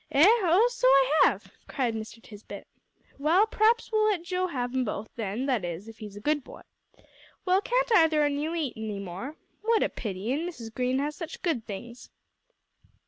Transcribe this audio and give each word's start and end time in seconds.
"Eh? 0.11 0.25
Oh, 0.27 0.67
so 0.71 0.87
I 0.87 1.19
have!" 1.25 1.51
cried 1.67 1.93
Mr. 1.93 2.19
Tisbett. 2.23 2.65
"Well, 3.19 3.45
p'r'aps 3.45 3.91
we'll 3.91 4.05
let 4.07 4.23
Joe 4.23 4.47
have 4.47 4.73
'em 4.73 4.83
both, 4.83 5.09
then; 5.15 5.45
that 5.45 5.63
is, 5.63 5.87
if 5.87 5.99
he's 5.99 6.15
a 6.15 6.19
good 6.19 6.43
boy. 6.43 6.61
Well, 7.45 7.61
can't 7.61 7.91
either 7.95 8.25
on 8.25 8.39
you 8.39 8.55
eat 8.55 8.73
any 8.75 8.97
more? 8.97 9.35
What 9.61 9.83
a 9.83 9.89
pity, 9.89 10.33
an' 10.33 10.39
Mrs. 10.39 10.73
Green 10.73 10.97
has 10.97 11.15
such 11.15 11.43
good 11.43 11.67
things." 11.67 12.09